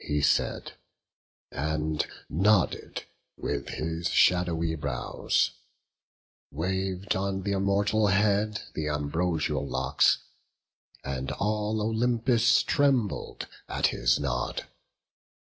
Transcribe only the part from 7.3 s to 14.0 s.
th' immortal head th' ambrosial locks, And all Olympus trembled at